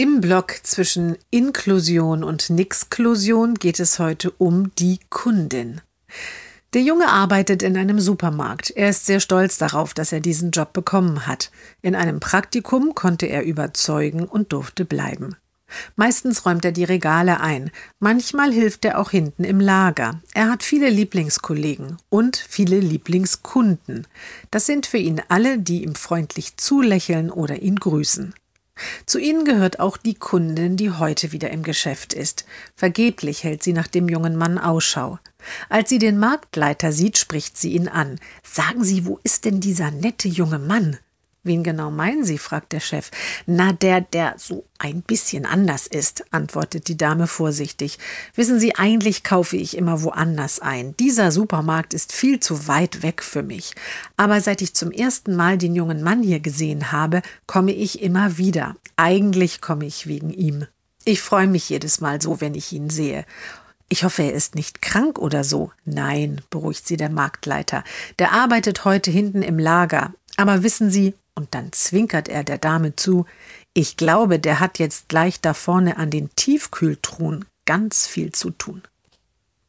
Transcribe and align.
Im 0.00 0.22
Block 0.22 0.54
zwischen 0.62 1.18
Inklusion 1.28 2.24
und 2.24 2.48
Nixklusion 2.48 3.56
geht 3.56 3.78
es 3.80 3.98
heute 3.98 4.30
um 4.30 4.74
die 4.76 4.98
Kundin. 5.10 5.82
Der 6.72 6.80
Junge 6.80 7.08
arbeitet 7.08 7.62
in 7.62 7.76
einem 7.76 8.00
Supermarkt. 8.00 8.70
Er 8.70 8.88
ist 8.88 9.04
sehr 9.04 9.20
stolz 9.20 9.58
darauf, 9.58 9.92
dass 9.92 10.10
er 10.12 10.20
diesen 10.20 10.52
Job 10.52 10.72
bekommen 10.72 11.26
hat. 11.26 11.50
In 11.82 11.94
einem 11.94 12.18
Praktikum 12.18 12.94
konnte 12.94 13.26
er 13.26 13.44
überzeugen 13.44 14.24
und 14.24 14.54
durfte 14.54 14.86
bleiben. 14.86 15.36
Meistens 15.96 16.46
räumt 16.46 16.64
er 16.64 16.72
die 16.72 16.84
Regale 16.84 17.40
ein, 17.40 17.70
manchmal 17.98 18.54
hilft 18.54 18.86
er 18.86 18.98
auch 18.98 19.10
hinten 19.10 19.44
im 19.44 19.60
Lager. 19.60 20.22
Er 20.32 20.50
hat 20.50 20.62
viele 20.62 20.88
Lieblingskollegen 20.88 21.98
und 22.08 22.38
viele 22.38 22.80
Lieblingskunden. 22.80 24.06
Das 24.50 24.64
sind 24.64 24.86
für 24.86 24.96
ihn 24.96 25.20
alle, 25.28 25.58
die 25.58 25.82
ihm 25.82 25.94
freundlich 25.94 26.56
zulächeln 26.56 27.30
oder 27.30 27.60
ihn 27.60 27.76
grüßen. 27.76 28.32
Zu 29.06 29.18
ihnen 29.18 29.44
gehört 29.44 29.80
auch 29.80 29.96
die 29.96 30.14
Kundin, 30.14 30.76
die 30.76 30.90
heute 30.90 31.32
wieder 31.32 31.50
im 31.50 31.62
Geschäft 31.62 32.12
ist. 32.12 32.44
Vergeblich 32.76 33.44
hält 33.44 33.62
sie 33.62 33.72
nach 33.72 33.86
dem 33.86 34.08
jungen 34.08 34.36
Mann 34.36 34.58
Ausschau. 34.58 35.18
Als 35.68 35.88
sie 35.88 35.98
den 35.98 36.18
Marktleiter 36.18 36.92
sieht, 36.92 37.18
spricht 37.18 37.56
sie 37.56 37.72
ihn 37.72 37.88
an. 37.88 38.18
Sagen 38.42 38.84
Sie, 38.84 39.06
wo 39.06 39.18
ist 39.22 39.44
denn 39.44 39.60
dieser 39.60 39.90
nette 39.90 40.28
junge 40.28 40.58
Mann? 40.58 40.98
Wen 41.42 41.62
genau 41.64 41.90
meinen 41.90 42.22
Sie? 42.22 42.36
fragt 42.36 42.72
der 42.72 42.80
Chef. 42.80 43.10
Na, 43.46 43.72
der, 43.72 44.02
der 44.02 44.34
so 44.36 44.66
ein 44.78 45.00
bisschen 45.00 45.46
anders 45.46 45.86
ist, 45.86 46.24
antwortet 46.32 46.86
die 46.88 46.98
Dame 46.98 47.26
vorsichtig. 47.26 47.98
Wissen 48.34 48.60
Sie, 48.60 48.74
eigentlich 48.74 49.24
kaufe 49.24 49.56
ich 49.56 49.76
immer 49.76 50.02
woanders 50.02 50.60
ein. 50.60 50.94
Dieser 50.98 51.32
Supermarkt 51.32 51.94
ist 51.94 52.12
viel 52.12 52.40
zu 52.40 52.68
weit 52.68 53.02
weg 53.02 53.22
für 53.22 53.42
mich. 53.42 53.74
Aber 54.18 54.42
seit 54.42 54.60
ich 54.60 54.74
zum 54.74 54.90
ersten 54.90 55.34
Mal 55.34 55.56
den 55.56 55.74
jungen 55.74 56.02
Mann 56.02 56.22
hier 56.22 56.40
gesehen 56.40 56.92
habe, 56.92 57.22
komme 57.46 57.72
ich 57.72 58.02
immer 58.02 58.36
wieder. 58.36 58.76
Eigentlich 58.96 59.62
komme 59.62 59.86
ich 59.86 60.06
wegen 60.06 60.30
ihm. 60.30 60.66
Ich 61.06 61.22
freue 61.22 61.46
mich 61.46 61.70
jedes 61.70 62.02
Mal 62.02 62.20
so, 62.20 62.42
wenn 62.42 62.54
ich 62.54 62.70
ihn 62.72 62.90
sehe. 62.90 63.24
Ich 63.88 64.04
hoffe, 64.04 64.22
er 64.22 64.34
ist 64.34 64.54
nicht 64.54 64.82
krank 64.82 65.18
oder 65.18 65.42
so. 65.42 65.72
Nein, 65.86 66.42
beruhigt 66.50 66.86
sie 66.86 66.98
der 66.98 67.08
Marktleiter. 67.08 67.82
Der 68.18 68.32
arbeitet 68.32 68.84
heute 68.84 69.10
hinten 69.10 69.42
im 69.42 69.58
Lager. 69.58 70.12
Aber 70.36 70.62
wissen 70.62 70.90
Sie, 70.90 71.14
und 71.34 71.54
dann 71.54 71.72
zwinkert 71.72 72.28
er 72.28 72.44
der 72.44 72.58
Dame 72.58 72.96
zu, 72.96 73.26
ich 73.72 73.96
glaube, 73.96 74.38
der 74.38 74.60
hat 74.60 74.78
jetzt 74.78 75.08
gleich 75.08 75.40
da 75.40 75.54
vorne 75.54 75.96
an 75.96 76.10
den 76.10 76.30
Tiefkühltruhen 76.34 77.44
ganz 77.66 78.06
viel 78.06 78.32
zu 78.32 78.50
tun. 78.50 78.82